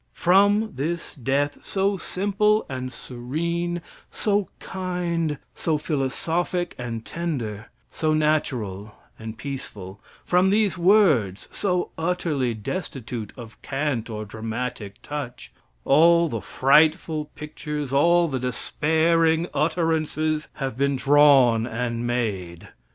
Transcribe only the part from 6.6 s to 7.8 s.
and tender;